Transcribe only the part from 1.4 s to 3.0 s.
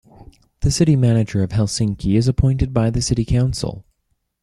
of Helsinki is appointed by